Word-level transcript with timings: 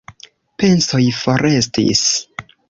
Pensoj 0.63 1.01
forestis. 1.19 2.03